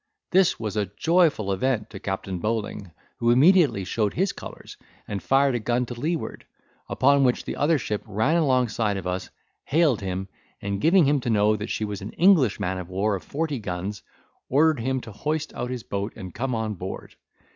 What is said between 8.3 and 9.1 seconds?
alongside of